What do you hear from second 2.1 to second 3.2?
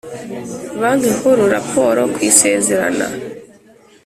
ku isezerana